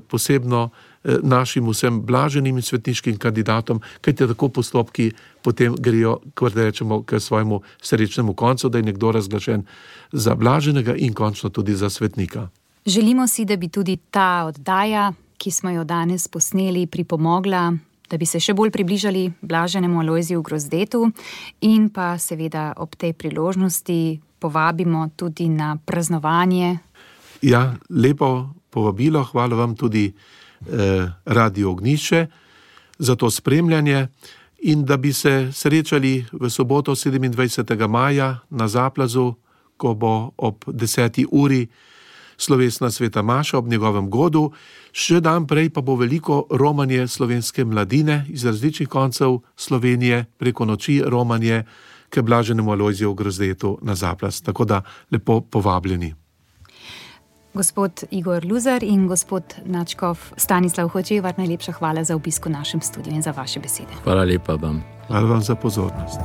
[0.07, 0.69] posebno
[1.03, 5.11] našim vsem blaženim in svetniškim kandidatom, kajte tako postopki
[5.41, 9.65] potem grejo, kot rečemo, k svojemu srečnemu koncu, da je nekdo razglašen
[10.11, 12.49] za blaženega in končno tudi za svetnika.
[12.85, 17.73] Želimo si, da bi tudi ta oddaja, ki smo jo danes posneli, pripomogla,
[18.11, 21.05] da bi se še bolj približali blaženemu Alojziju Grozdetu
[21.63, 26.77] in pa seveda ob tej priložnosti povabimo tudi na praznovanje.
[27.41, 32.27] Ja, lepo povabilo, hvala vam tudi eh, Radio Ognišče
[32.99, 34.07] za to spremljanje
[34.61, 37.87] in da bi se srečali v soboto 27.
[37.87, 39.33] maja na Zaplazu,
[39.77, 41.25] ko bo ob 10.
[41.31, 41.67] uri
[42.41, 44.51] slovesna sveta Maša ob njegovem godu,
[44.91, 51.01] še dan prej pa bo veliko romanje slovenske mladine iz različnih koncev Slovenije preko noči
[51.05, 51.63] romanje
[52.09, 54.41] k blaženemu Alojziju Grozdetu na Zaplaz.
[54.41, 54.81] Tako da
[55.11, 56.13] lepo povabljeni.
[57.53, 63.13] Gospod Igor Luzar in gospod Načkov Stanislav Hočevar, najlepša hvala za obisko v našem studiu
[63.13, 63.91] in za vaše besede.
[64.03, 64.83] Hvala lepa vam.
[65.07, 66.19] Hvala vam za pozornost.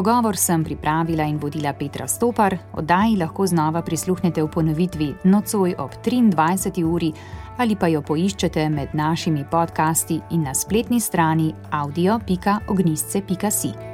[0.00, 5.90] Pogovor sem pripravila in vodila Petra Stopar, oddaji lahko znova prisluhnete v ponovitvi nocoj ob
[6.04, 6.84] 23.
[6.84, 7.12] uri
[7.58, 13.89] ali pa jo poiščete med našimi podcasti in na spletni strani audio.ognisce.si.